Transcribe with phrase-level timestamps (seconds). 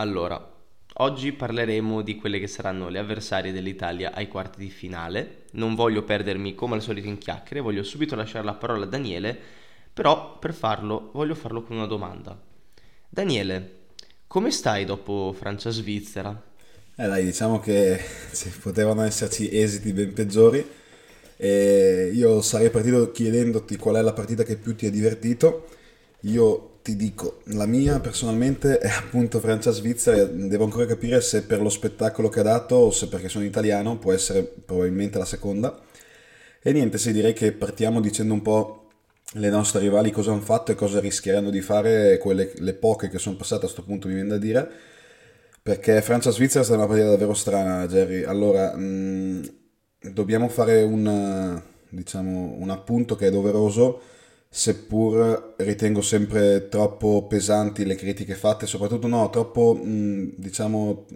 [0.00, 0.42] Allora,
[0.94, 5.42] oggi parleremo di quelle che saranno le avversarie dell'Italia ai quarti di finale.
[5.52, 9.38] Non voglio perdermi come al solito in chiacchiere, voglio subito lasciare la parola a Daniele,
[9.92, 12.34] però per farlo voglio farlo con una domanda.
[13.10, 13.80] Daniele,
[14.26, 16.44] come stai dopo Francia-Svizzera?
[16.96, 18.00] Eh dai, diciamo che
[18.62, 20.66] potevano esserci esiti ben peggiori.
[21.36, 25.68] E io sarei partito chiedendoti qual è la partita che più ti ha divertito.
[26.20, 31.68] Io ti dico, la mia personalmente è appunto Francia-Svizzera, devo ancora capire se per lo
[31.68, 35.78] spettacolo che ha dato o se perché sono italiano, può essere probabilmente la seconda.
[36.62, 38.88] E niente, sì, direi che partiamo dicendo un po'
[39.34, 43.18] le nostre rivali cosa hanno fatto e cosa rischieranno di fare, quelle, le poche che
[43.18, 44.68] sono passate a questo punto mi viene da dire,
[45.62, 48.24] perché Francia-Svizzera è stata una partita davvero strana, Jerry.
[48.24, 49.52] Allora, mh,
[50.12, 54.00] dobbiamo fare un, diciamo, un appunto che è doveroso
[54.52, 61.06] seppur ritengo sempre troppo pesanti le critiche fatte, soprattutto no, troppo, mh, diciamo,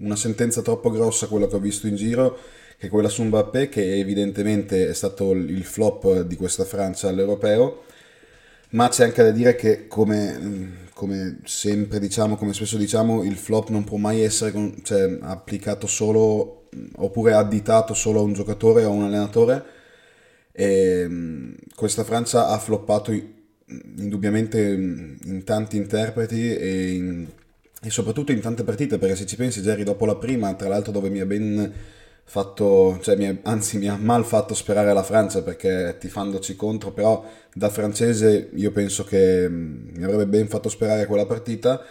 [0.00, 2.36] una sentenza troppo grossa quella che ho visto in giro,
[2.78, 7.84] che è quella su Mbappé, che evidentemente è stato il flop di questa Francia all'europeo,
[8.70, 13.68] ma c'è anche da dire che come, come sempre diciamo, come spesso diciamo, il flop
[13.68, 14.52] non può mai essere
[14.82, 19.64] cioè, applicato solo, oppure additato solo a un giocatore o a un allenatore,
[20.52, 23.12] e, ehm, questa Francia ha floppato
[23.96, 27.26] indubbiamente in tanti interpreti e, in,
[27.82, 30.92] e, soprattutto in tante partite, perché se ci pensi, Jerry, dopo la prima, tra l'altro
[30.92, 31.72] dove mi ha ben
[32.24, 36.92] fatto, cioè mi ha, anzi mi ha mal fatto sperare la Francia perché tifandoci contro,
[36.92, 37.24] però
[37.54, 41.82] da francese io penso che mi avrebbe ben fatto sperare quella partita.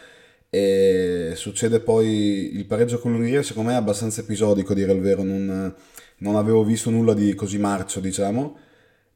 [0.54, 5.24] E succede poi il pareggio con l'Ungheria secondo me è abbastanza episodico dire il vero
[5.24, 5.74] non,
[6.22, 8.58] non avevo visto nulla di così marcio, diciamo,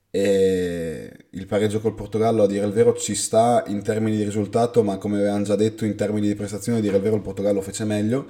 [0.09, 4.81] e il pareggio col Portogallo, a dire il vero, ci sta in termini di risultato,
[4.81, 7.61] ma come avevamo già detto, in termini di prestazione, a dire il vero, il Portogallo
[7.61, 8.29] fece meglio.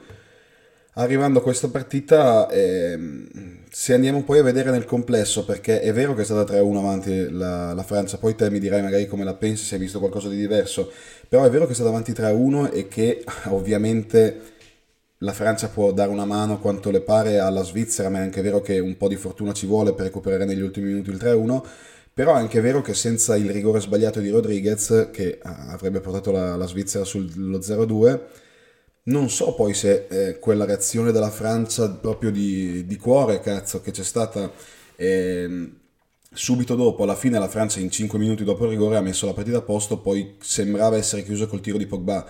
[0.97, 2.97] Arrivando a questa partita, eh,
[3.69, 7.29] se andiamo poi a vedere nel complesso, perché è vero che è stata 3-1 avanti
[7.29, 10.27] la, la Francia, poi te mi dirai magari come la pensi, se hai visto qualcosa
[10.29, 10.91] di diverso,
[11.29, 14.54] però è vero che è stata avanti 3-1 e che ovviamente
[15.25, 18.61] la Francia può dare una mano quanto le pare alla Svizzera, ma è anche vero
[18.61, 21.63] che un po' di fortuna ci vuole per recuperare negli ultimi minuti il 3-1.
[22.13, 26.55] Però è anche vero che senza il rigore sbagliato di Rodriguez, che avrebbe portato la,
[26.55, 28.19] la Svizzera sullo 0-2,
[29.07, 33.91] non so poi se eh, quella reazione della Francia proprio di, di cuore, cazzo, che
[33.91, 34.49] c'è stata
[34.95, 35.71] eh,
[36.31, 39.33] subito dopo, alla fine la Francia in 5 minuti dopo il rigore ha messo la
[39.33, 42.25] partita a posto, poi sembrava essere chiuso col tiro di Pogba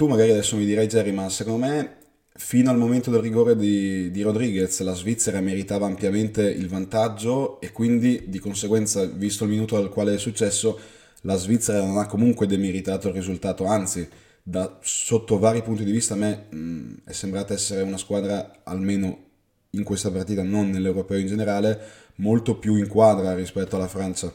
[0.00, 1.96] tu magari adesso mi dirai Jerry, ma secondo me
[2.32, 7.70] fino al momento del rigore di, di, Rodriguez la Svizzera meritava ampiamente il vantaggio e
[7.70, 10.80] quindi di conseguenza, visto il minuto al quale è successo,
[11.22, 14.08] la Svizzera non ha comunque demeritato il risultato, anzi,
[14.42, 19.24] da, sotto vari punti di vista a me mh, è sembrata essere una squadra, almeno
[19.72, 21.78] in questa partita, non nell'europeo in generale,
[22.14, 24.32] molto più in quadra rispetto alla Francia.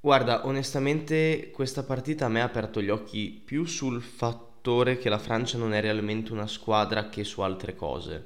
[0.00, 5.10] Guarda, onestamente questa partita a me ha aperto gli occhi più sul fatto fattore che
[5.10, 8.24] la Francia non è realmente una squadra che su altre cose,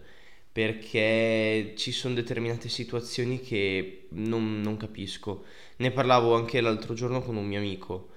[0.53, 5.45] perché ci sono determinate situazioni che non, non capisco.
[5.79, 8.11] Ne parlavo anche l'altro giorno con un mio amico.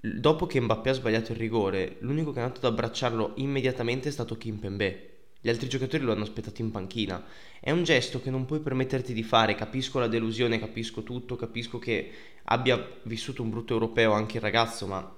[0.00, 4.12] Dopo che Mbappé ha sbagliato il rigore, l'unico che è andato ad abbracciarlo immediatamente è
[4.12, 5.04] stato Kim Pembe.
[5.40, 7.24] Gli altri giocatori lo hanno aspettato in panchina.
[7.60, 9.54] È un gesto che non puoi permetterti di fare.
[9.54, 12.10] Capisco la delusione, capisco tutto, capisco che
[12.44, 15.17] abbia vissuto un brutto europeo anche il ragazzo, ma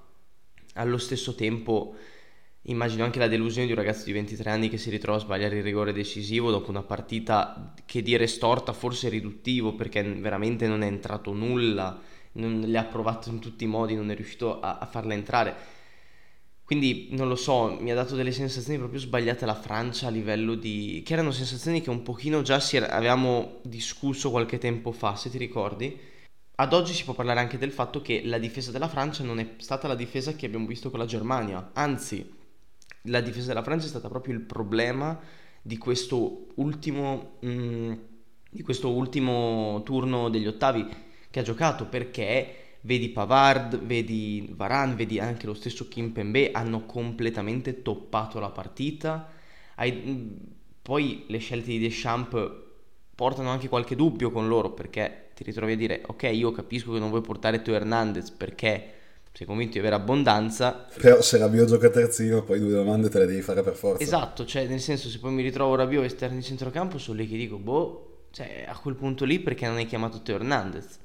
[0.75, 1.94] allo stesso tempo
[2.64, 5.56] immagino anche la delusione di un ragazzo di 23 anni che si ritrova a sbagliare
[5.56, 10.87] il rigore decisivo dopo una partita che dire storta forse riduttivo perché veramente non è
[10.87, 11.99] entrato nulla,
[12.32, 15.78] non le ha provato in tutti i modi, non è riuscito a, a farla entrare.
[16.64, 20.55] Quindi non lo so, mi ha dato delle sensazioni proprio sbagliate la Francia a livello
[20.55, 21.02] di...
[21.05, 22.90] che erano sensazioni che un pochino già era...
[22.90, 25.99] avevamo discusso qualche tempo fa, se ti ricordi.
[26.60, 29.54] Ad oggi si può parlare anche del fatto che la difesa della Francia non è
[29.56, 32.34] stata la difesa che abbiamo visto con la Germania, anzi
[33.04, 35.18] la difesa della Francia è stata proprio il problema
[35.62, 37.92] di questo ultimo, mh, mm,
[38.50, 40.86] di questo ultimo turno degli ottavi
[41.30, 46.84] che ha giocato perché vedi Pavard, vedi Varane, vedi anche lo stesso Kim Pembe hanno
[46.84, 49.32] completamente toppato la partita.
[49.76, 50.38] Hai,
[50.82, 52.68] poi le scelte di Deschamps
[53.20, 56.99] portano anche qualche dubbio con loro perché ti ritrovi a dire ok io capisco che
[56.99, 58.94] non vuoi portare Teo Hernandez perché
[59.31, 60.87] sei convinto di avere abbondanza.
[60.96, 64.02] Però se Rabiot gioca terzino, poi due domande te le devi fare per forza.
[64.02, 67.37] Esatto, cioè nel senso se poi mi ritrovo Rabiot esterno di centrocampo, sono lì che
[67.37, 70.99] dico, boh, cioè a quel punto lì perché non hai chiamato Teo Hernandez?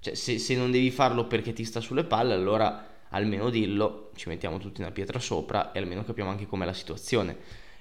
[0.00, 4.28] Cioè se, se non devi farlo perché ti sta sulle palle, allora almeno dillo, ci
[4.28, 7.36] mettiamo tutti una pietra sopra e almeno capiamo anche com'è la situazione.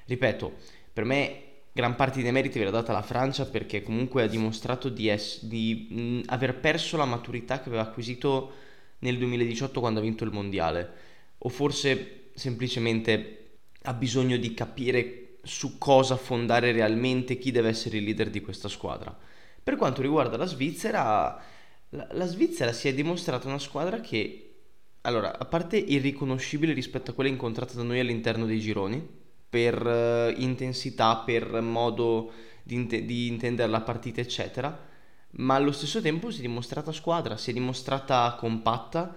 [0.05, 0.53] Ripeto,
[0.93, 5.07] per me gran parte dei meriti verrà data alla Francia perché comunque ha dimostrato di,
[5.09, 8.51] es- di mh, aver perso la maturità che aveva acquisito
[8.99, 10.93] nel 2018 quando ha vinto il mondiale
[11.39, 13.37] o forse semplicemente
[13.83, 18.67] ha bisogno di capire su cosa fondare realmente chi deve essere il leader di questa
[18.67, 19.17] squadra.
[19.63, 21.41] Per quanto riguarda la Svizzera,
[21.89, 24.53] la, la Svizzera si è dimostrata una squadra che,
[25.01, 29.07] allora, a parte irriconoscibile rispetto a quella incontrata da noi all'interno dei gironi,
[29.51, 32.31] per uh, intensità, per modo
[32.63, 34.87] di, int- di intendere la partita, eccetera,
[35.31, 39.13] ma allo stesso tempo si è dimostrata squadra, si è dimostrata compatta,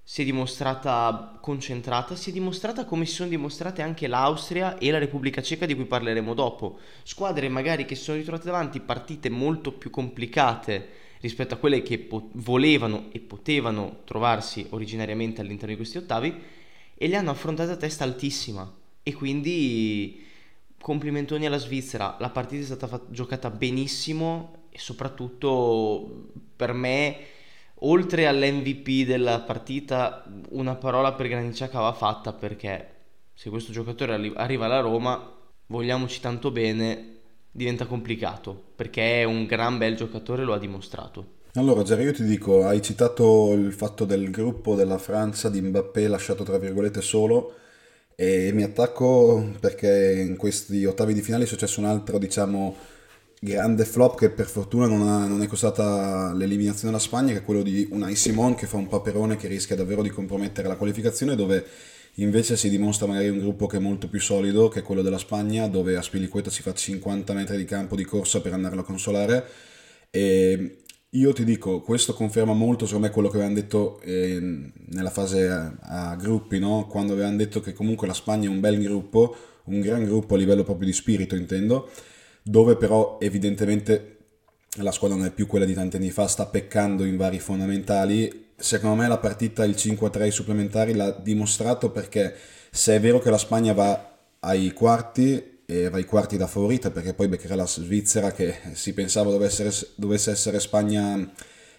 [0.00, 4.98] si è dimostrata concentrata, si è dimostrata come si sono dimostrate anche l'Austria e la
[4.98, 6.78] Repubblica Ceca di cui parleremo dopo.
[7.02, 10.88] Squadre magari che si sono ritrovate davanti partite molto più complicate
[11.20, 16.32] rispetto a quelle che po- volevano e potevano trovarsi originariamente all'interno di questi ottavi
[16.94, 20.24] e le hanno affrontate a testa altissima e quindi
[20.80, 27.16] complimentoni alla Svizzera, la partita è stata fat- giocata benissimo e soprattutto per me,
[27.80, 32.88] oltre all'MVP della partita, una parola per Granit Xhaka va fatta perché
[33.34, 35.32] se questo giocatore arri- arriva alla Roma,
[35.66, 37.18] vogliamoci tanto bene,
[37.50, 41.42] diventa complicato perché è un gran bel giocatore, lo ha dimostrato.
[41.54, 46.08] Allora, Jerry, io ti dico, hai citato il fatto del gruppo della Francia di Mbappé
[46.08, 47.58] lasciato tra virgolette solo
[48.16, 52.76] e mi attacco perché in questi ottavi di finale è successo un altro, diciamo,
[53.40, 57.44] grande flop che per fortuna non, ha, non, è costata l'eliminazione della Spagna, che è
[57.44, 61.34] quello di Unai Simon che fa un paperone che rischia davvero di compromettere la qualificazione,
[61.36, 61.64] dove
[62.18, 65.18] invece si dimostra magari un gruppo che è molto più solido, che è quello della
[65.18, 68.84] Spagna, dove a Spilicueta si fa 50 metri di campo di corsa per andarlo a
[68.84, 69.44] consolare.
[70.10, 70.83] E
[71.14, 75.48] io ti dico, questo conferma molto secondo me quello che avevamo detto eh, nella fase
[75.48, 76.86] a, a gruppi, no?
[76.88, 80.38] quando avevamo detto che comunque la Spagna è un bel gruppo, un gran gruppo a
[80.38, 81.88] livello proprio di spirito intendo,
[82.42, 84.10] dove però evidentemente
[84.78, 88.46] la squadra non è più quella di tanti anni fa, sta peccando in vari fondamentali.
[88.56, 92.34] Secondo me la partita, il 5-3 supplementari l'ha dimostrato perché
[92.70, 96.90] se è vero che la Spagna va ai quarti, e va ai quarti da favorita
[96.90, 101.32] perché poi beccherà la Svizzera che si pensava dovesse dovesse essere Spagna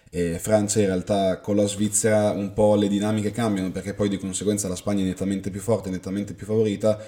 [0.09, 4.17] e Francia, in realtà con la Svizzera un po' le dinamiche cambiano perché poi di
[4.17, 7.03] conseguenza la Spagna è nettamente più forte, nettamente più favorita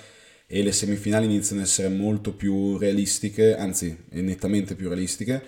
[0.45, 5.43] e le semifinali iniziano ad essere molto più realistiche, anzi nettamente più realistiche.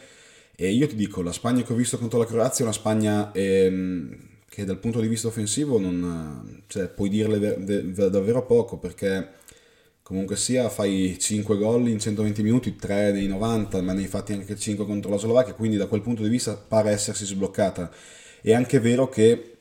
[0.55, 3.31] E io ti dico, la Spagna che ho visto contro la Croazia è una Spagna
[3.31, 4.17] ehm,
[4.49, 9.38] che dal punto di vista offensivo non, cioè, puoi dirle de- de- davvero poco perché
[10.09, 14.33] comunque sia fai 5 gol in 120 minuti, 3 nei 90, ma ne hai fatti
[14.33, 17.91] anche 5 contro la Slovacchia, quindi da quel punto di vista pare essersi sbloccata.
[18.41, 19.57] È anche vero che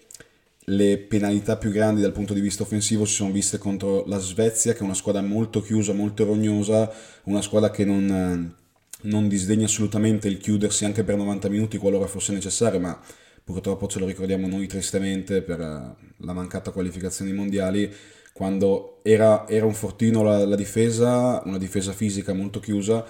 [0.65, 4.73] le penalità più grandi dal punto di vista offensivo si sono viste contro la Svezia,
[4.73, 6.91] che è una squadra molto chiusa, molto rognosa,
[7.25, 8.55] una squadra che non,
[9.03, 12.99] non disdegna assolutamente il chiudersi anche per 90 minuti qualora fosse necessario, ma
[13.45, 17.93] purtroppo ce lo ricordiamo noi tristemente per la mancata qualificazione ai mondiali,
[18.39, 23.05] quando era, era un fortino la, la difesa, una difesa fisica molto chiusa,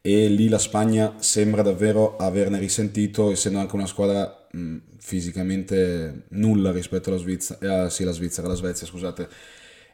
[0.00, 6.72] e lì la Spagna sembra davvero averne risentito, essendo anche una squadra mh, fisicamente nulla
[6.72, 9.28] rispetto alla Svizzera, eh, sì, la Svizzera, la Svezia, scusate.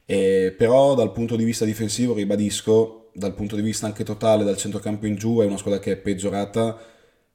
[0.06, 4.56] E, però dal punto di vista difensivo, ribadisco, dal punto di vista anche totale, dal
[4.56, 6.78] centrocampo in giù, è una squadra che è peggiorata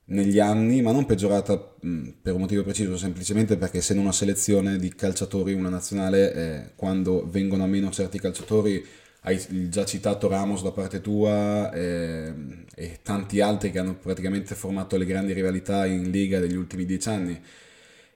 [0.05, 4.77] negli anni, ma non peggiorata mh, per un motivo preciso, semplicemente perché essendo una selezione
[4.77, 8.85] di calciatori, una nazionale, eh, quando vengono a meno certi calciatori
[9.25, 12.33] hai già citato Ramos da parte tua eh,
[12.75, 17.07] e tanti altri che hanno praticamente formato le grandi rivalità in Liga degli ultimi dieci
[17.09, 17.41] anni.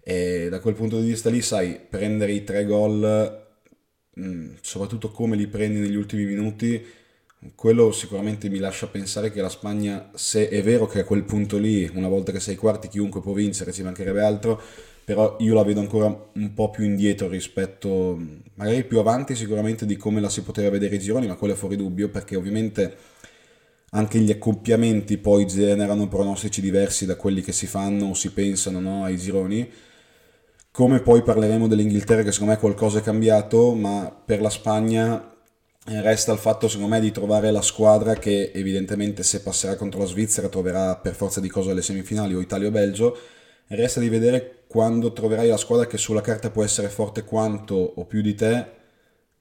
[0.03, 3.45] E da quel punto di vista lì, sai, prendere i tre gol,
[4.13, 6.85] mh, soprattutto come li prendi negli ultimi minuti,
[7.55, 11.57] quello sicuramente mi lascia pensare che la Spagna, se è vero che a quel punto
[11.57, 14.59] lì, una volta che sei quarti, chiunque può vincere, ci mancherebbe altro,
[15.05, 18.19] però io la vedo ancora un po' più indietro rispetto,
[18.55, 21.57] magari più avanti sicuramente di come la si poteva vedere i gironi, ma quello è
[21.57, 22.95] fuori dubbio perché ovviamente
[23.91, 28.79] anche gli accoppiamenti poi generano pronostici diversi da quelli che si fanno o si pensano
[28.79, 29.69] no, ai gironi.
[30.71, 35.36] Come poi parleremo dell'Inghilterra che secondo me qualcosa è cambiato, ma per la Spagna
[35.89, 40.05] resta il fatto secondo me di trovare la squadra che evidentemente se passerà contro la
[40.05, 43.17] Svizzera troverà per forza di cose le semifinali o Italia o Belgio.
[43.67, 48.05] Resta di vedere quando troverai la squadra che sulla carta può essere forte quanto o
[48.05, 48.75] più di te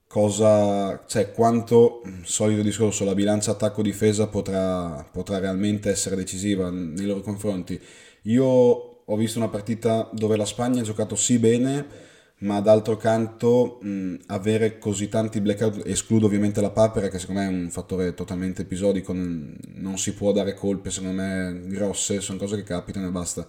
[0.06, 7.20] cosa, cioè quanto, solito discorso, la bilancia attacco-difesa potrà, potrà realmente essere decisiva nei loro
[7.20, 7.80] confronti.
[8.22, 11.86] Io ho visto una partita dove la Spagna ha giocato sì bene,
[12.38, 17.46] ma d'altro canto mh, avere così tanti blackout, escludo ovviamente la papera che secondo me
[17.46, 22.56] è un fattore totalmente episodico, non, si può dare colpe secondo me grosse, sono cose
[22.56, 23.46] che capitano e basta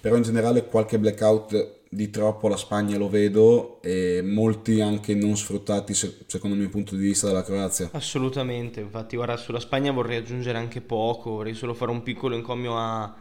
[0.00, 5.36] però in generale qualche blackout di troppo la Spagna lo vedo e molti anche non
[5.36, 7.88] sfruttati secondo il mio punto di vista dalla Croazia.
[7.92, 12.76] Assolutamente, infatti guarda sulla Spagna vorrei aggiungere anche poco, vorrei solo fare un piccolo encomio
[12.76, 13.14] a,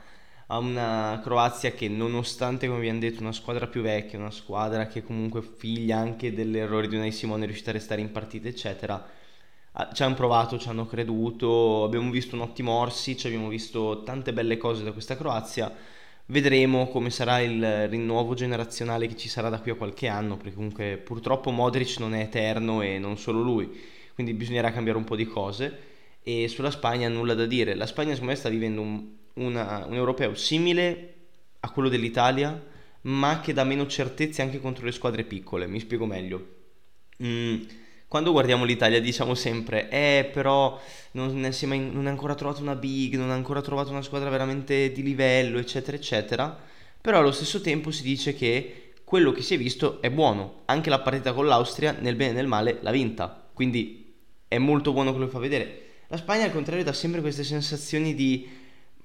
[0.47, 5.03] a una Croazia che nonostante come abbiamo detto una squadra più vecchia, una squadra che
[5.03, 9.05] comunque figlia anche dell'errore di Unai Simone è riuscita a restare in partita eccetera,
[9.93, 14.57] ci hanno provato, ci hanno creduto, abbiamo visto un ottimo Orsic, abbiamo visto tante belle
[14.57, 15.71] cose da questa Croazia
[16.29, 20.55] Vedremo come sarà il rinnovo generazionale che ci sarà da qui a qualche anno, perché
[20.55, 23.69] comunque purtroppo Modric non è eterno e non solo lui,
[24.13, 25.95] quindi bisognerà cambiare un po' di cose.
[26.27, 27.74] E sulla Spagna nulla da dire.
[27.74, 29.01] La Spagna secondo me sta vivendo un,
[29.36, 31.13] una, un europeo simile
[31.62, 32.62] a quello dell'Italia,
[33.03, 35.67] ma che dà meno certezze anche contro le squadre piccole.
[35.67, 36.55] Mi spiego meglio.
[37.24, 37.62] Mm,
[38.10, 40.77] quando guardiamo l'Italia diciamo sempre, eh però
[41.12, 44.29] non è, mai, non è ancora trovato una big, non ha ancora trovato una squadra
[44.29, 46.60] veramente di livello, eccetera, eccetera,
[47.00, 50.89] però allo stesso tempo si dice che quello che si è visto è buono, anche
[50.89, 54.13] la partita con l'Austria nel bene e nel male l'ha vinta, quindi
[54.50, 55.86] è molto buono quello che fa vedere.
[56.07, 58.47] La Spagna al contrario dà sempre queste sensazioni di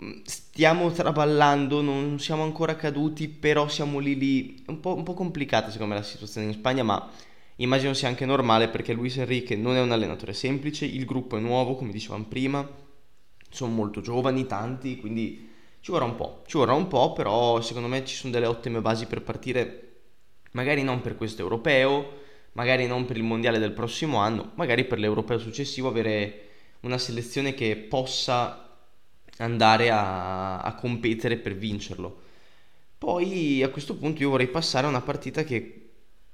[0.03, 5.15] mm, stiamo traballando, non siamo ancora caduti, però siamo lì lì, un po', un po
[5.15, 7.11] complicata secondo me la situazione in Spagna, ma
[7.57, 11.41] Immagino sia anche normale perché Luis Enrique non è un allenatore semplice, il gruppo è
[11.41, 12.69] nuovo, come dicevamo prima,
[13.51, 17.89] sono molto giovani, tanti, quindi ci vorrà un po', ci vorrà un po', però secondo
[17.89, 19.91] me ci sono delle ottime basi per partire,
[20.53, 22.21] magari non per questo europeo,
[22.53, 26.42] magari non per il mondiale del prossimo anno, magari per l'europeo successivo avere
[26.83, 28.79] una selezione che possa
[29.39, 32.21] andare a, a competere per vincerlo.
[32.99, 35.83] Poi a questo punto io vorrei passare a una partita che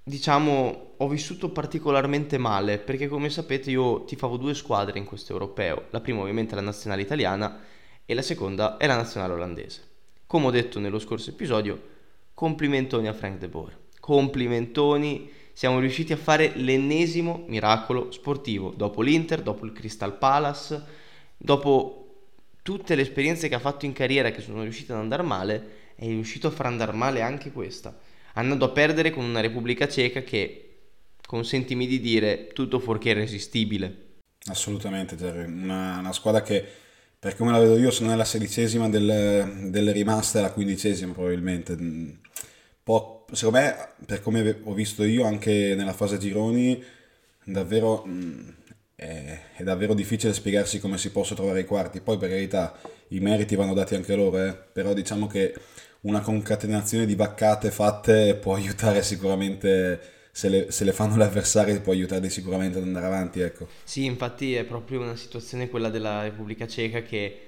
[0.02, 5.86] diciamo, ho vissuto particolarmente male perché come sapete io tifavo due squadre in questo europeo.
[5.90, 7.60] La prima ovviamente la nazionale italiana
[8.04, 9.82] e la seconda è la nazionale olandese.
[10.26, 11.80] Come ho detto nello scorso episodio,
[12.34, 13.76] complimentoni a Frank de Boer.
[14.00, 20.80] Complimentoni, siamo riusciti a fare l'ennesimo miracolo sportivo dopo l'Inter, dopo il Crystal Palace,
[21.36, 22.26] dopo
[22.62, 26.04] tutte le esperienze che ha fatto in carriera che sono riuscite ad andare male, è
[26.04, 27.92] riuscito a far andare male anche questa
[28.34, 30.76] andando a perdere con una Repubblica Ceca che,
[31.26, 34.06] consentimi di dire, tutto fuorché irresistibile.
[34.46, 35.44] Assolutamente, Jerry.
[35.44, 36.64] Una, una, squadra che,
[37.18, 40.52] per come la vedo io, se non è la sedicesima delle, delle rimaste, è la
[40.52, 41.76] quindicesima probabilmente.
[42.84, 46.82] Po', secondo me, per come ho visto io, anche nella fase gironi,
[47.44, 48.04] davvero...
[48.94, 52.00] È, è, davvero difficile spiegarsi come si possa trovare i quarti.
[52.00, 52.76] Poi, per carità,
[53.10, 54.52] i meriti vanno dati anche loro, eh?
[54.52, 55.54] però diciamo che
[56.00, 61.80] una concatenazione di vaccate fatte può aiutare sicuramente, se le, se le fanno gli avversari,
[61.80, 63.40] può aiutarli sicuramente ad andare avanti.
[63.40, 63.68] Ecco.
[63.84, 67.42] Sì, infatti è proprio una situazione quella della Repubblica Ceca che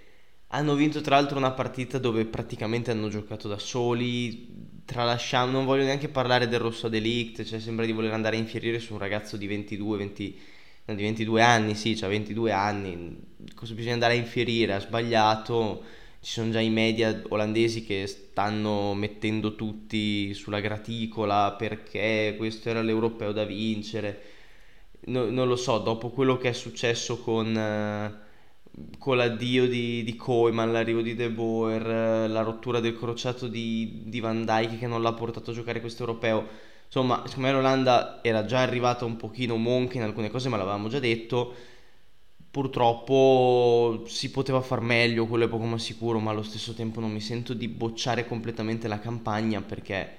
[0.48, 5.84] hanno vinto tra l'altro una partita dove praticamente hanno giocato da soli, tralasciando, non voglio
[5.84, 9.36] neanche parlare del rosso delict, cioè sembra di voler andare a infierire su un ragazzo
[9.36, 10.40] di 22, 20,
[10.86, 13.16] no, di 22 anni, sì, cioè 22 anni,
[13.54, 18.92] cosa bisogna andare a infierire, ha sbagliato ci sono già i media olandesi che stanno
[18.94, 24.22] mettendo tutti sulla graticola perché questo era l'europeo da vincere.
[25.06, 28.28] No, non lo so, dopo quello che è successo con, eh,
[28.98, 34.02] con l'addio di, di Koeman, l'arrivo di De Boer, eh, la rottura del crociato di,
[34.06, 36.46] di Van Dijk che non l'ha portato a giocare questo europeo,
[36.86, 40.88] insomma, secondo me l'Olanda era già arrivata un pochino monca in alcune cose, ma l'avevamo
[40.88, 41.54] già detto
[42.50, 47.12] Purtroppo si poteva far meglio, quello è poco ma sicuro, ma allo stesso tempo non
[47.12, 50.16] mi sento di bocciare completamente la campagna perché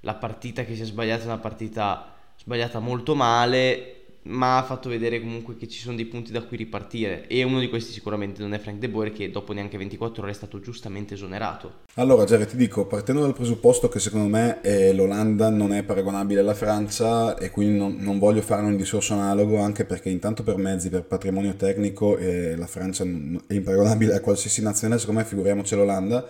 [0.00, 3.93] la partita che si è sbagliata è una partita sbagliata molto male,
[4.24, 7.60] ma ha fatto vedere comunque che ci sono dei punti da cui ripartire e uno
[7.60, 10.60] di questi sicuramente non è Frank De Boer che dopo neanche 24 ore è stato
[10.60, 11.82] giustamente esonerato.
[11.94, 16.40] Allora Jerry ti dico, partendo dal presupposto che secondo me eh, l'Olanda non è paragonabile
[16.40, 20.56] alla Francia e quindi non, non, voglio fare un discorso analogo anche perché intanto per
[20.56, 25.74] mezzi, per patrimonio tecnico eh, la Francia è imparagonabile a qualsiasi nazionale, secondo me figuriamoci
[25.74, 26.26] l'Olanda.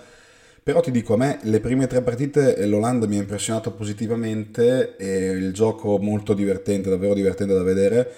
[0.64, 4.97] Però ti dico, a me le prime tre partite eh, l'Olanda mi ha impressionato positivamente,
[4.97, 8.11] e il gioco molto divertente, davvero divertente da vedere.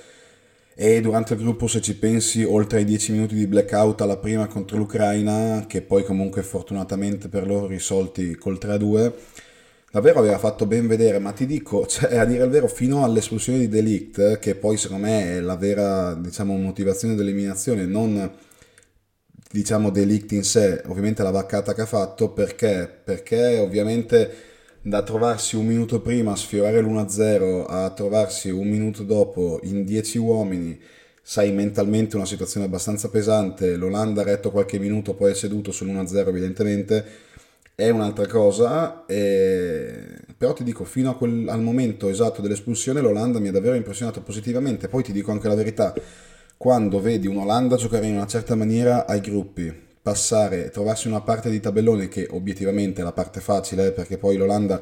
[0.76, 4.46] E durante il gruppo, se ci pensi, oltre ai 10 minuti di blackout alla prima
[4.46, 9.12] contro l'Ucraina, che poi comunque fortunatamente per loro risolti col 3-2,
[9.90, 13.58] davvero aveva fatto ben vedere, ma ti dico, cioè, a dire il vero, fino all'espulsione
[13.58, 18.30] di Delict, che poi secondo me è la vera diciamo, motivazione dell'eliminazione, non
[19.50, 22.90] diciamo delict in sé, ovviamente la vaccata che ha fatto, perché?
[23.04, 24.34] Perché ovviamente
[24.82, 30.18] da trovarsi un minuto prima a sfiorare l'1-0 a trovarsi un minuto dopo in 10
[30.18, 30.78] uomini,
[31.22, 36.28] sai mentalmente una situazione abbastanza pesante, l'Olanda ha retto qualche minuto, poi è seduto sull'1-0
[36.28, 37.04] evidentemente,
[37.74, 40.18] è un'altra cosa, e...
[40.36, 44.88] però ti dico, fino quel, al momento esatto dell'espulsione l'Olanda mi ha davvero impressionato positivamente,
[44.88, 45.92] poi ti dico anche la verità,
[46.56, 51.60] quando vedi un'Olanda giocare in una certa maniera ai gruppi, passare, trovarsi una parte di
[51.60, 54.80] tabellone che obiettivamente è la parte facile, perché poi l'Olanda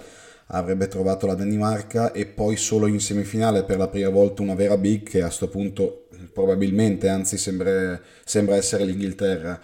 [0.48, 4.76] avrebbe trovato la Danimarca e poi solo in semifinale per la prima volta una vera
[4.76, 9.58] big che a questo punto probabilmente, anzi sembra, sembra essere l'Inghilterra.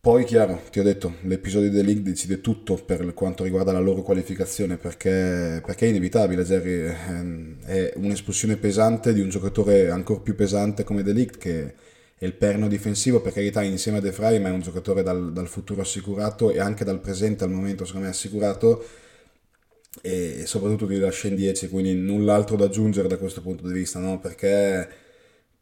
[0.00, 4.76] Poi, chiaro, ti ho detto, l'episodio League decide tutto per quanto riguarda la loro qualificazione,
[4.76, 6.94] perché, perché è inevitabile, Jerry.
[7.08, 11.74] Ehm, è un'espulsione pesante di un giocatore ancora più pesante come League, che
[12.16, 15.32] è il perno difensivo, per carità, insieme a De Frey, ma è un giocatore dal,
[15.32, 18.84] dal futuro assicurato e anche dal presente al momento, secondo me, assicurato.
[20.00, 23.98] E soprattutto ti lascia in 10, quindi null'altro da aggiungere da questo punto di vista,
[23.98, 24.20] no?
[24.20, 24.88] Perché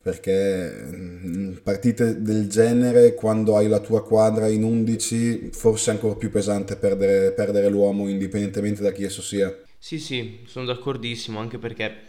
[0.06, 6.14] perché mm, partite del genere quando hai la tua quadra in 11 forse è ancora
[6.14, 9.52] più pesante perdere, perdere l'uomo indipendentemente da chi esso sia.
[9.76, 12.02] Sì sì, sono d'accordissimo anche perché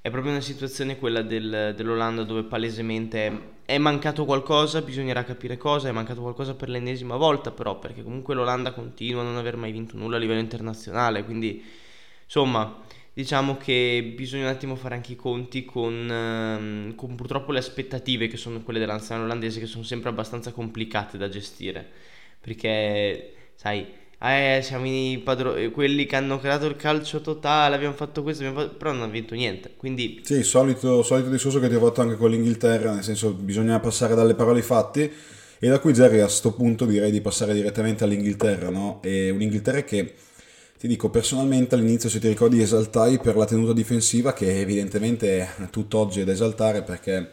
[0.00, 5.88] è proprio una situazione quella del, dell'Olanda dove palesemente è mancato qualcosa, bisognerà capire cosa,
[5.88, 9.72] è mancato qualcosa per l'ennesima volta però perché comunque l'Olanda continua a non aver mai
[9.72, 11.60] vinto nulla a livello internazionale, quindi
[12.22, 12.80] insomma
[13.20, 18.28] diciamo che bisogna un attimo fare anche i conti con, ehm, con purtroppo le aspettative
[18.28, 21.86] che sono quelle della nazionale olandese che sono sempre abbastanza complicate da gestire
[22.40, 23.86] perché sai
[24.22, 28.42] eh, siamo i padro- eh, quelli che hanno creato il calcio totale abbiamo fatto questo
[28.42, 28.76] abbiamo fatto...
[28.76, 32.16] però non hanno vinto niente quindi sì solito, solito discorso che ti ho fatto anche
[32.16, 35.12] con l'Inghilterra nel senso bisogna passare dalle parole ai fatti
[35.58, 39.00] e da qui Jerry a questo punto direi di passare direttamente all'Inghilterra no?
[39.02, 40.14] e un'Inghilterra che
[40.80, 45.48] ti dico, personalmente all'inizio se ti ricordi esaltai per la tenuta difensiva che evidentemente è
[45.68, 47.32] tutt'oggi è da esaltare perché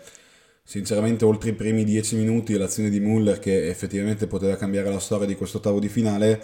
[0.62, 5.26] sinceramente oltre i primi dieci minuti l'azione di Muller che effettivamente poteva cambiare la storia
[5.26, 6.44] di questo ottavo di finale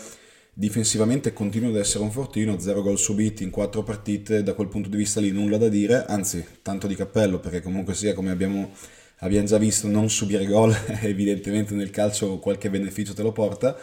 [0.53, 4.87] difensivamente continua ad essere un fortino, 0 gol subiti in 4 partite, da quel punto
[4.87, 8.71] di vista lì nulla da dire, anzi tanto di cappello perché comunque sia come abbiamo,
[9.17, 13.77] abbiamo già visto non subire gol evidentemente nel calcio qualche beneficio te lo porta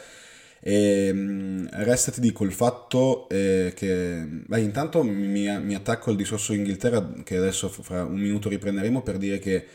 [0.63, 6.17] e ehm, resta ti dico il fatto eh, che beh, intanto mi, mi, attacco al
[6.17, 9.67] discorso Inghilterra che adesso fra un minuto riprenderemo per dire che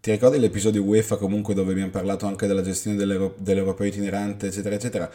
[0.00, 4.74] ti ricordi l'episodio UEFA comunque dove abbiamo parlato anche della gestione dell'Euro- dell'europeo itinerante eccetera
[4.74, 5.10] eccetera?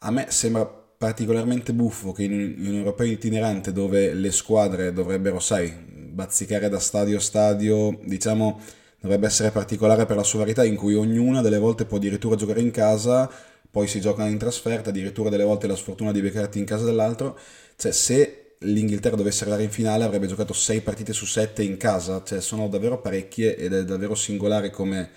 [0.00, 4.92] A me sembra particolarmente buffo che in un, in un europeo itinerante dove le squadre
[4.92, 8.60] dovrebbero sai bazzicare da stadio a stadio diciamo
[9.00, 12.60] dovrebbe essere particolare per la sua varietà in cui ognuna delle volte può addirittura giocare
[12.60, 13.30] in casa
[13.70, 17.38] poi si giocano in trasferta, addirittura delle volte la sfortuna di beccarti in casa dell'altro,
[17.76, 22.22] cioè se l'Inghilterra dovesse arrivare in finale avrebbe giocato 6 partite su 7 in casa,
[22.24, 25.10] cioè sono davvero parecchie ed è davvero singolare come,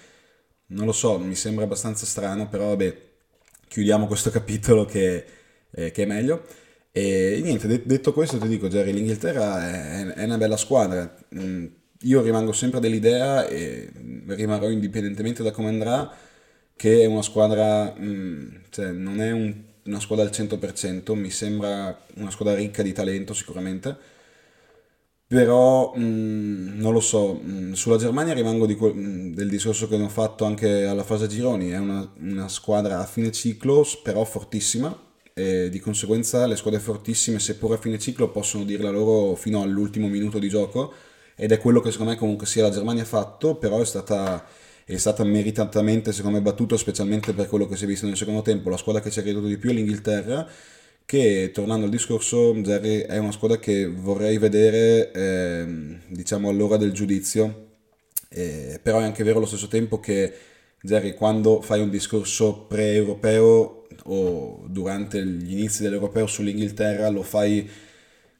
[0.68, 2.98] non lo so, mi sembra abbastanza strano, però vabbè,
[3.68, 5.26] chiudiamo questo capitolo che,
[5.72, 6.46] eh, che è meglio.
[6.92, 11.66] E niente, detto questo ti dico Jerry, l'Inghilterra è, è una bella squadra, mm,
[12.04, 13.92] io rimango sempre dell'idea e
[14.28, 16.12] rimarrò indipendentemente da come andrà
[16.80, 21.30] che è una squadra, mh, mm, cioè non è un, una squadra al 100%, mi
[21.30, 23.98] sembra una squadra ricca di talento sicuramente,
[25.28, 29.96] però mh, mm, non lo so, mh, mm, sulla Germania rimango que- del discorso che
[29.96, 34.98] hanno fatto anche alla fase gironi, è una, una squadra a fine ciclo, però fortissima,
[35.34, 40.08] e di conseguenza le squadre fortissime, seppur a fine ciclo, possono dirla loro fino all'ultimo
[40.08, 40.94] minuto di gioco,
[41.36, 44.46] ed è quello che secondo me comunque sia la Germania ha fatto, però è stata
[44.96, 48.42] è stata meritatamente secondo me battuta specialmente per quello che si è visto nel secondo
[48.42, 48.70] tempo.
[48.70, 50.48] La squadra che ci ha creduto di più è l'Inghilterra
[51.10, 56.92] che tornando al discorso, Jerry è una squadra che vorrei vedere, ehm, diciamo, all'ora del
[56.92, 57.70] giudizio,
[58.30, 60.32] eh, però è anche vero allo stesso tempo che
[60.82, 67.68] Jerry, quando fai un discorso pre-europeo o durante gli inizi dell'europeo sull'Inghilterra, lo fai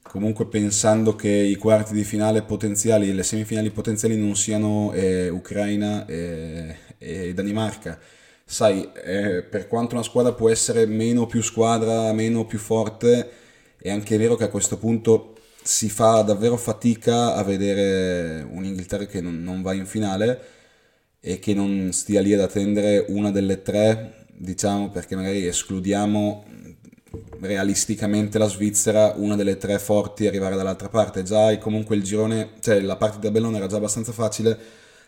[0.02, 6.06] comunque pensando che i quarti di finale potenziali le semifinali potenziali non siano eh, Ucraina
[6.06, 8.00] e, e Danimarca.
[8.44, 13.30] Sai, eh, per quanto una squadra può essere meno più squadra, meno più forte,
[13.80, 19.22] è anche vero che a questo punto si fa davvero fatica a vedere un'Inghilterra che
[19.22, 20.42] non, non va in finale
[21.20, 26.46] e che non stia lì ad attendere una delle tre, diciamo, perché magari escludiamo
[27.40, 31.24] realisticamente la Svizzera, una delle tre forti arrivare dall'altra parte.
[31.24, 34.58] Già comunque il girone, cioè la parte del tabellone era già abbastanza facile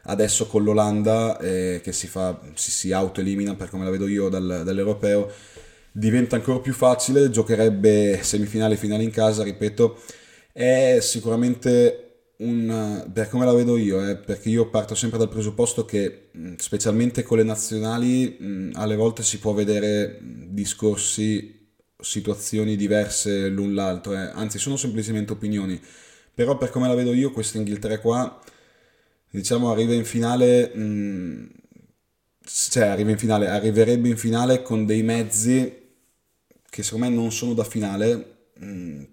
[0.05, 4.29] adesso con l'Olanda eh, che si, fa, si, si autoelimina per come la vedo io
[4.29, 5.29] dal, dall'europeo
[5.91, 9.99] diventa ancora più facile, giocherebbe semifinale e finale in casa, ripeto,
[10.53, 15.83] è sicuramente un, per come la vedo io, eh, perché io parto sempre dal presupposto
[15.85, 21.60] che specialmente con le nazionali mh, alle volte si può vedere discorsi,
[22.01, 24.31] situazioni diverse l'un l'altro, eh.
[24.33, 25.79] anzi sono semplicemente opinioni,
[26.33, 28.41] però per come la vedo io questa Inghilterra qua
[29.31, 31.45] diciamo arriva in finale, mh, mm,
[32.43, 35.79] cioè arriva in finale, arriverebbe in finale con dei mezzi
[36.69, 39.03] che secondo me non sono da finale, mh, mm,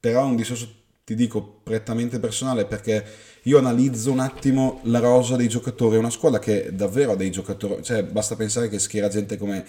[0.00, 0.68] però è un discorso,
[1.04, 3.04] ti dico, prettamente personale perché
[3.42, 7.30] io analizzo un attimo la rosa dei giocatori, è una squadra che davvero ha dei
[7.30, 9.64] giocatori, cioè basta pensare che schiera gente come...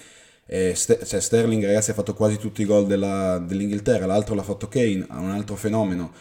[0.49, 4.43] Eh, St- cioè Sterling ragazzi ha fatto quasi tutti i gol della, dell'Inghilterra, l'altro l'ha
[4.43, 6.11] fatto Kane, ha un altro fenomeno,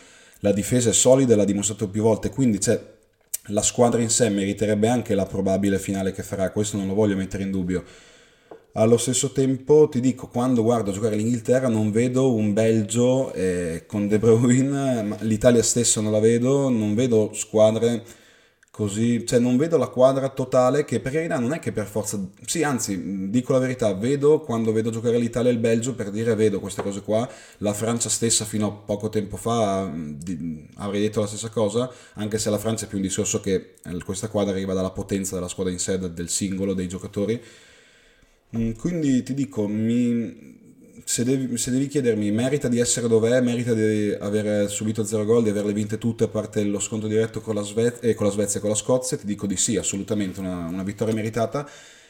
[0.41, 2.79] la difesa è solida, l'ha dimostrato più volte, quindi c'è
[3.51, 7.17] la squadra in sé meriterebbe anche la probabile finale che farà, questo non lo voglio
[7.17, 7.85] mettere in dubbio.
[8.73, 14.07] Allo stesso tempo ti dico, quando guardo giocare l'Inghilterra non vedo un Belgio eh, con
[14.07, 18.03] De Bruyne, l'Italia stessa non la vedo, non vedo squadre
[18.77, 22.23] così, cioè non vedo la quadra totale che per carità non è che per forza,
[22.45, 26.35] sì anzi dico la verità, vedo quando vedo giocare l'Italia e il Belgio per dire
[26.35, 27.27] vedo queste cose qua,
[27.59, 32.37] la Francia stessa fino a poco tempo fa di, avrei detto la stessa cosa, anche
[32.37, 35.49] se la Francia è più un discorso che eh, questa quadra arriva dalla potenza della
[35.49, 37.43] squadra in sé, del singolo, dei giocatori,
[38.59, 40.66] mm, quindi ti dico, mi,
[41.09, 45.45] se devi, se devi, chiedermi, merita di essere dov'è, merita di aver subito 0 gol,
[45.45, 48.33] di averle vinte tutte a parte lo sconto diretto con la, Sve- eh, con la
[48.33, 51.65] Svezia e con la Scozia, ti dico di sì, assolutamente una, una, vittoria meritata.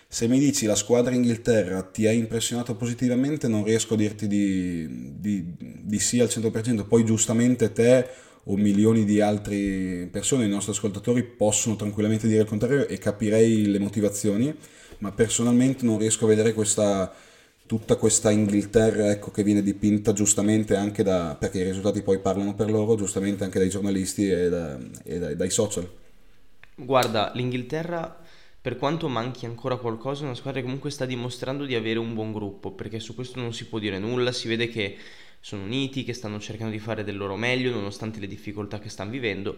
[0.08, 5.18] Se mi dici la squadra Inghilterra ti ha impressionato positivamente, non riesco a dirti di,
[5.18, 8.08] di, di sì al 100%, poi giustamente te
[8.44, 13.66] o milioni di altre persone, i nostri ascoltatori, possono tranquillamente dire il contrario e capirei
[13.66, 14.56] le motivazioni,
[15.00, 17.12] ma personalmente non riesco a vedere questa
[17.66, 22.54] tutta questa Inghilterra ecco, che viene dipinta giustamente anche da, perché i risultati poi parlano
[22.54, 25.88] per loro, giustamente anche dai giornalisti e, da, e dai, dai social.
[26.74, 28.24] Guarda, l'Inghilterra
[28.66, 32.14] per quanto manchi ancora qualcosa, è una squadra che comunque sta dimostrando di avere un
[32.14, 34.96] buon gruppo, perché su questo non si può dire nulla, si vede che
[35.38, 39.12] sono uniti, che stanno cercando di fare del loro meglio nonostante le difficoltà che stanno
[39.12, 39.56] vivendo.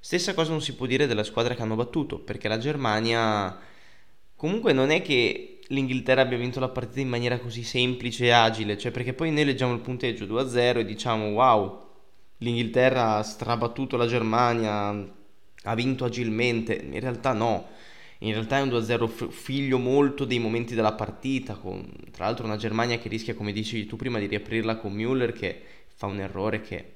[0.00, 3.58] Stessa cosa non si può dire della squadra che hanno battuto, perché la Germania
[4.34, 8.78] comunque non è che l'Inghilterra abbia vinto la partita in maniera così semplice e agile,
[8.78, 11.84] cioè perché poi noi leggiamo il punteggio 2-0 e diciamo wow,
[12.38, 15.14] l'Inghilterra ha strabattuto la Germania,
[15.62, 17.68] ha vinto agilmente, in realtà no,
[18.18, 22.56] in realtà è un 2-0 figlio molto dei momenti della partita, con tra l'altro una
[22.56, 25.62] Germania che rischia, come dicevi tu prima, di riaprirla con Müller che
[25.94, 26.95] fa un errore che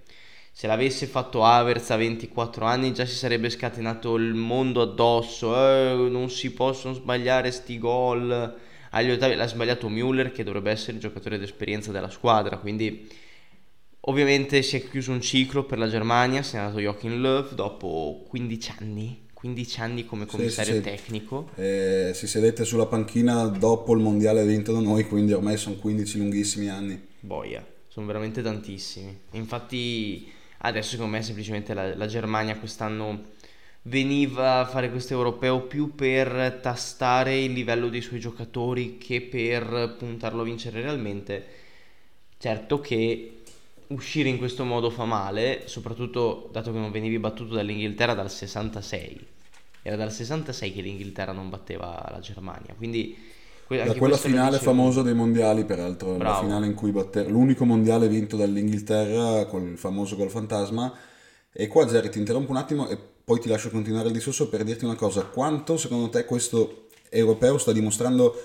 [0.53, 5.95] se l'avesse fatto Havertz a 24 anni già si sarebbe scatenato il mondo addosso, eh,
[6.11, 8.57] non si possono sbagliare sti gol.
[8.91, 13.09] Agli ottavi l'ha sbagliato Müller che dovrebbe essere il giocatore d'esperienza della squadra, quindi
[14.01, 18.25] ovviamente si è chiuso un ciclo per la Germania, se è andato Joachim Löw dopo
[18.29, 19.29] 15 anni.
[19.33, 21.49] 15 anni come commissario sì, sì, tecnico.
[21.55, 26.19] Eh, si sedette sulla panchina dopo il mondiale vinto da noi, quindi ormai sono 15
[26.19, 27.01] lunghissimi anni.
[27.21, 29.19] Boia, sono veramente tantissimi.
[29.31, 30.31] Infatti
[30.63, 33.39] Adesso secondo me semplicemente la, la Germania quest'anno
[33.83, 39.97] veniva a fare questo europeo più per tastare il livello dei suoi giocatori che per
[39.99, 41.47] puntarlo a vincere realmente.
[42.37, 43.41] Certo che
[43.89, 49.27] uscire in questo modo fa male, soprattutto dato che non venivi battuto dall'Inghilterra dal 66.
[49.83, 53.17] Era dal 66 che l'Inghilterra non batteva la Germania, quindi
[53.77, 56.35] da quella finale famosa dei mondiali, peraltro, Bravo.
[56.35, 57.25] la finale in cui batte...
[57.25, 60.93] l'unico mondiale vinto dall'Inghilterra con il famoso gol fantasma.
[61.53, 64.65] E qua, Jerry, ti interrompo un attimo e poi ti lascio continuare il discorso per
[64.65, 65.25] dirti una cosa.
[65.25, 68.41] Quanto secondo te questo europeo sta dimostrando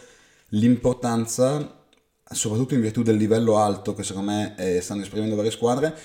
[0.50, 1.84] l'importanza
[2.32, 5.96] soprattutto in virtù del livello alto che secondo me eh, stanno esprimendo varie squadre,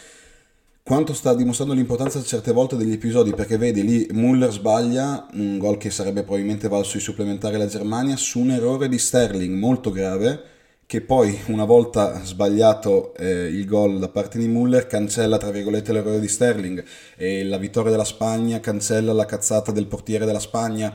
[0.91, 5.77] quanto sta dimostrando l'importanza certe volte degli episodi, perché vedi lì Muller sbaglia un gol
[5.77, 10.43] che sarebbe probabilmente valso i supplementari alla Germania su un errore di Sterling molto grave,
[10.87, 15.93] che poi una volta sbagliato eh, il gol da parte di Muller cancella tra virgolette
[15.93, 16.83] l'errore di Sterling.
[17.17, 20.93] E la vittoria della Spagna cancella la cazzata del portiere della Spagna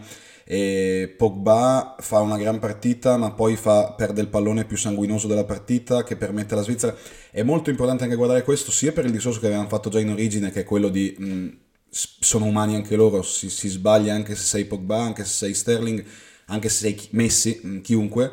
[0.47, 5.43] e Pogba fa una gran partita ma poi fa, perde il pallone più sanguinoso della
[5.43, 6.95] partita che permette alla Svizzera.
[7.31, 10.11] È molto importante anche guardare questo sia per il discorso che avevamo fatto già in
[10.11, 11.47] origine che è quello di mh,
[11.89, 16.03] sono umani anche loro si, si, sbaglia anche se sei Pogba anche se sei Sterling
[16.47, 18.31] anche se sei Messi chiunque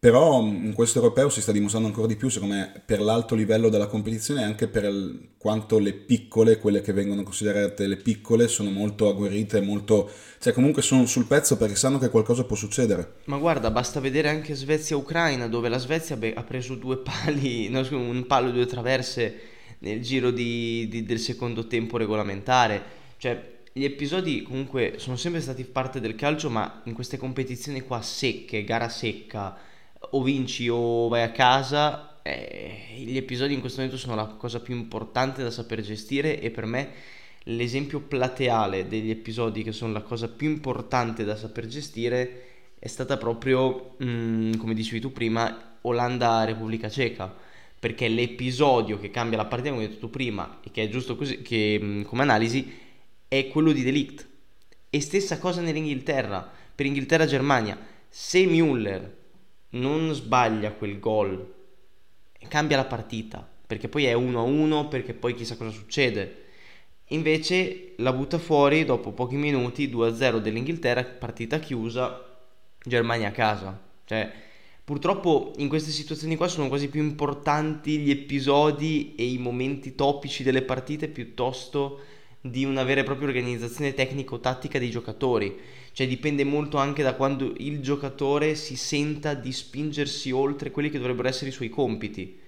[0.00, 3.68] però in questo europeo si sta dimostrando ancora di più, secondo me, per l'alto livello
[3.68, 8.46] della competizione e anche per il, quanto le piccole, quelle che vengono considerate le piccole,
[8.46, 10.08] sono molto agguerrite, molto...
[10.38, 13.14] cioè comunque sono sul pezzo perché sanno che qualcosa può succedere.
[13.24, 17.84] Ma guarda, basta vedere anche Svezia-Ucraina, dove la Svezia beh, ha preso due pali, no,
[17.90, 19.40] un palo e due traverse
[19.80, 22.82] nel giro di, di, del secondo tempo regolamentare.
[23.16, 28.00] Cioè, gli episodi comunque sono sempre stati parte del calcio, ma in queste competizioni qua
[28.00, 29.66] secche, gara secca
[29.98, 34.60] o vinci o vai a casa, eh, gli episodi in questo momento sono la cosa
[34.60, 36.90] più importante da saper gestire e per me
[37.44, 42.42] l'esempio plateale degli episodi che sono la cosa più importante da saper gestire
[42.78, 47.46] è stata proprio, mh, mm, come dicevi tu prima, Olanda-Repubblica Ceca
[47.78, 51.42] perché l'episodio che cambia la partita, come hai detto prima, e che è giusto così,
[51.42, 52.72] che, mm, come analisi,
[53.28, 54.26] è quello di Delict.
[54.90, 57.78] E stessa cosa nell'Inghilterra, per Inghilterra-Germania.
[58.08, 59.17] Se Müller
[59.70, 61.56] non sbaglia quel gol
[62.48, 66.46] cambia la partita, perché poi è 1-1, perché poi chissà cosa succede.
[67.08, 72.38] Invece la butta fuori dopo pochi minuti, 2-0 dell'Inghilterra, partita chiusa,
[72.82, 73.80] Germania a casa.
[74.04, 74.30] Cioè,
[74.84, 80.42] purtroppo in queste situazioni qua sono quasi più importanti gli episodi e i momenti topici
[80.42, 82.00] delle partite piuttosto
[82.40, 85.56] di una vera e propria organizzazione tecnico-tattica dei giocatori.
[85.92, 90.98] Cioè dipende molto anche da quando il giocatore si senta di spingersi oltre quelli che
[90.98, 92.38] dovrebbero essere i suoi compiti.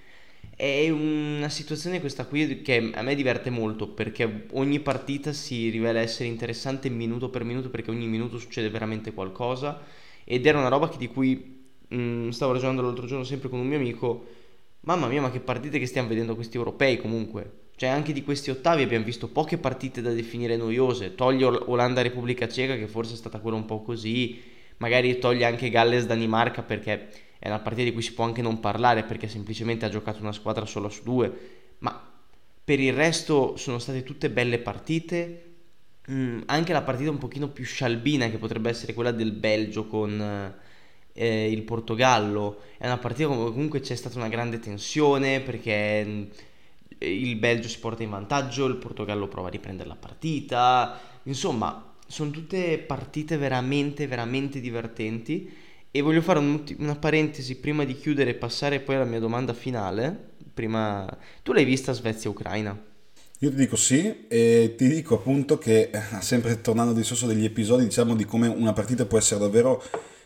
[0.54, 6.00] È una situazione questa qui che a me diverte molto perché ogni partita si rivela
[6.00, 9.80] essere interessante minuto per minuto perché ogni minuto succede veramente qualcosa.
[10.24, 13.66] Ed era una roba di cui mh, mm, stavo ragionando l'altro giorno sempre con un
[13.66, 14.26] mio amico
[14.82, 18.50] mamma mia ma che partite che stiamo vedendo questi europei comunque cioè anche di questi
[18.50, 23.38] ottavi abbiamo visto poche partite da definire noiose, toglie Olanda-Repubblica Ceca che forse è stata
[23.38, 24.38] quella un po' così,
[24.76, 29.04] magari toglie anche Galles-Danimarca perché è una partita di cui si può anche non parlare
[29.04, 31.32] perché semplicemente ha giocato una squadra solo su due,
[31.78, 32.06] ma
[32.62, 35.44] per il resto sono state tutte belle partite,
[36.10, 40.58] mm, anche la partita un pochino più scialbina che potrebbe essere quella del Belgio con...
[41.12, 42.60] Eh, il Portogallo.
[42.78, 46.28] È una partita dove comunque c'è stata una grande tensione perché
[46.98, 52.30] il Belgio si porta in vantaggio, il Portogallo prova a riprendere la partita, insomma sono
[52.30, 55.48] tutte partite veramente veramente divertenti
[55.92, 59.52] e voglio fare un, una parentesi prima di chiudere e passare poi alla mia domanda
[59.52, 60.28] finale.
[60.52, 61.06] Prima...
[61.42, 62.88] Tu l'hai vista Svezia-Ucraina?
[63.38, 67.44] Io ti dico sì e ti dico appunto che eh, sempre tornando al discorso degli
[67.44, 69.82] episodi diciamo di come una partita può essere davvero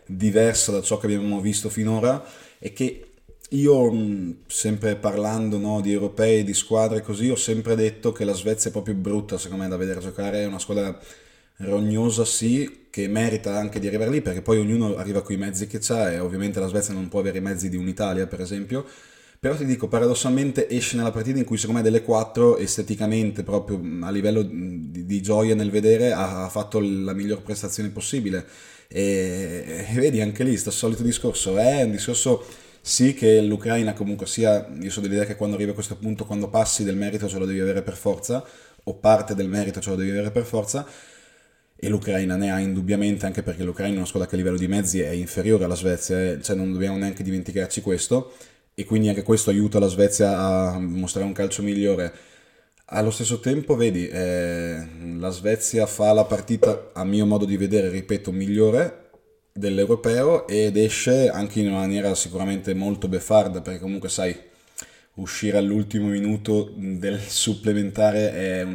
[0.06, 2.22] diversa da ciò che abbiamo visto finora
[2.58, 3.13] e che
[3.54, 8.70] io, sempre parlando no, di europei, di squadre così, ho sempre detto che la Svezia
[8.70, 10.42] è proprio brutta, secondo me, da vedere giocare.
[10.42, 10.98] È una squadra
[11.58, 15.66] rognosa, sì, che merita anche di arrivare lì, perché poi ognuno arriva con i mezzi
[15.66, 18.84] che ha e ovviamente la Svezia non può avere i mezzi di un'Italia, per esempio.
[19.38, 23.80] Però ti dico, paradossalmente esce nella partita in cui secondo me delle quattro, esteticamente, proprio
[24.00, 28.46] a livello di, di gioia nel vedere, ha, ha, fatto la miglior prestazione possibile.
[28.88, 32.42] E, e vedi, anche lì, sto solito discorso, è un discorso
[32.86, 36.50] sì che l'Ucraina comunque sia, io sono dell'idea che quando arrivi a questo punto, quando
[36.50, 38.44] passi del merito ce lo devi avere per forza,
[38.84, 40.86] o parte del merito ce lo devi avere per forza,
[41.74, 44.68] e l'Ucraina ne ha indubbiamente, anche perché l'Ucraina è una squadra che a livello di
[44.68, 48.34] mezzi è inferiore alla Svezia, eh, cioè non dobbiamo neanche dimenticarci questo,
[48.74, 52.12] e quindi anche questo aiuta la Svezia a mostrare un calcio migliore.
[52.88, 57.88] Allo stesso tempo, vedi, eh, la Svezia fa la partita, a mio modo di vedere,
[57.88, 59.03] ripeto, migliore,
[59.56, 64.36] dell'europeo ed esce anche in una maniera sicuramente molto beffarda perché comunque sai
[65.14, 68.66] uscire all'ultimo minuto del supplementare è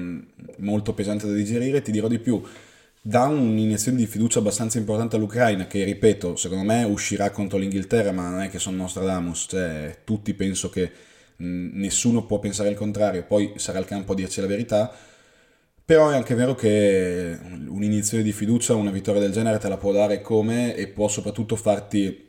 [0.60, 1.82] molto pesante da digerire.
[1.82, 2.42] Ti dirò di più
[3.02, 8.30] dà un'iniezione di fiducia abbastanza importante all'Ucraina che ripeto secondo me uscirà contro l'Inghilterra ma
[8.30, 10.92] non è che sono Nostradamus cioè tutti penso che
[11.38, 13.26] nessuno può pensare il contrario.
[13.26, 14.94] Poi sarà il campo a dirci la verità
[15.90, 17.36] però è anche vero che
[17.68, 21.56] un'iniezione di fiducia, una vittoria del genere te la può dare come e può soprattutto
[21.56, 22.28] farti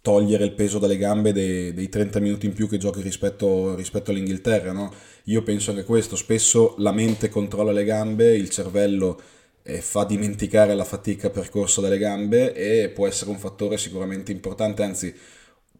[0.00, 4.10] togliere il peso dalle gambe dei, dei 30 minuti in più che giochi rispetto, rispetto
[4.10, 4.72] all'Inghilterra.
[4.72, 4.92] No?
[5.26, 9.20] Io penso anche questo, spesso la mente controlla le gambe, il cervello
[9.62, 14.82] eh, fa dimenticare la fatica percorsa dalle gambe e può essere un fattore sicuramente importante,
[14.82, 15.14] anzi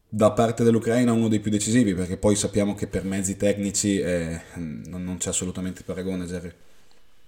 [0.08, 4.42] da parte dell'Ucraina uno dei più decisivi, perché poi sappiamo che per mezzi tecnici eh,
[4.54, 6.52] non, c'è assolutamente paragone, Jerry.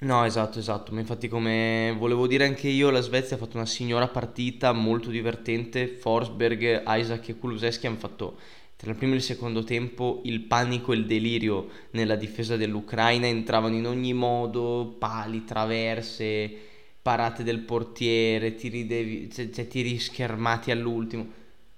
[0.03, 3.67] No, esatto, esatto, ma infatti come volevo dire anche io, la Svezia ha fatto una
[3.67, 8.37] signora partita molto divertente, Forsberg, Isaac e Kuluseschi hanno fatto
[8.75, 13.29] tra il primo e il secondo tempo il panico e il delirio nella difesa dell'Ucraina,
[13.29, 16.53] entravano in ogni modo, pali, traverse,
[17.01, 21.29] parate del portiere, tiri, devi, cioè, cioè, tiri schermati all'ultimo,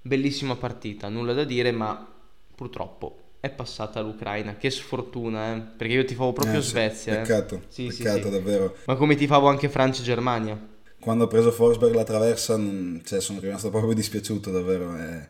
[0.01, 2.11] bellissima partita, nulla da dire, ma
[2.55, 4.57] purtroppo è passata l'Ucraina.
[4.57, 5.61] Che sfortuna, eh?
[5.77, 7.13] Perché io ti favo proprio Eh, sì, Svezia.
[7.15, 7.17] eh.
[7.19, 8.31] Peccato, Sì, sì, peccato sì.
[8.31, 8.77] davvero.
[8.87, 10.59] Ma come ti favo anche Francia e Germania.
[10.99, 14.97] Quando ho preso Forsberg la traversa, non- cioè, sono rimasto proprio dispiaciuto, davvero.
[14.97, 15.29] eh.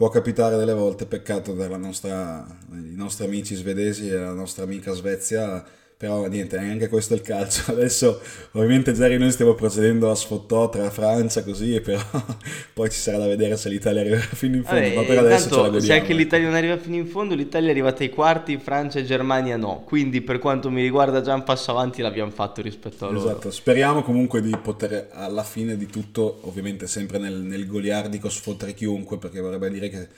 [0.00, 4.92] può capitare delle volte, peccato per nostra, i nostri amici svedesi e la nostra amica
[4.94, 5.62] Svezia,
[6.00, 7.72] però niente, anche questo è il calcio.
[7.72, 12.00] Adesso ovviamente Jerry noi stiamo procedendo a sfottò tra Francia così, però
[12.72, 15.50] poi ci sarà da vedere se l'Italia arriverà fino in fondo, Vabbè, ma per adesso
[15.50, 15.80] ce la godiamo.
[15.80, 19.04] se anche l'Italia non arriva fino in fondo, l'Italia è arrivata ai quarti, Francia e
[19.04, 19.82] Germania no.
[19.84, 23.28] Quindi per quanto mi riguarda già un passo avanti l'abbiamo fatto rispetto a loro.
[23.28, 28.72] Esatto, speriamo comunque di poter alla fine di tutto, ovviamente sempre nel, nel goliardico sfottere
[28.72, 30.08] chiunque, perché vorrebbe dire che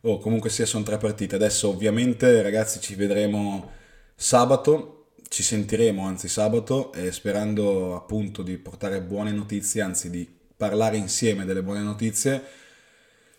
[0.00, 1.34] oh, comunque sia sono tre partite.
[1.34, 3.72] Adesso ovviamente ragazzi ci vedremo
[4.14, 4.97] sabato,
[5.28, 11.44] ci sentiremo anzi sabato e sperando appunto di portare buone notizie, anzi di parlare insieme
[11.44, 12.42] delle buone notizie.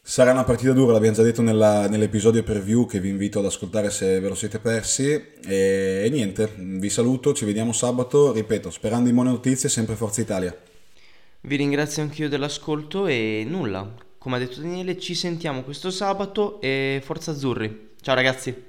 [0.01, 3.91] Sarà una partita dura, l'abbiamo già detto nella- nell'episodio preview che vi invito ad ascoltare
[3.91, 5.11] se ve lo siete persi.
[5.45, 8.31] E, e niente, vi saluto, ci vediamo sabato.
[8.31, 10.55] Ripeto, sperando in buone notizie, sempre Forza Italia.
[11.41, 13.93] Vi ringrazio anch'io dell'ascolto e nulla.
[14.17, 17.91] Come ha detto Daniele, ci sentiamo questo sabato e forza azzurri.
[18.01, 18.68] Ciao ragazzi.